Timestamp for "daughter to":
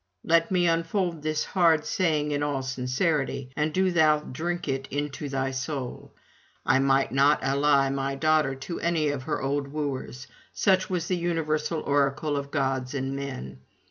8.15-8.79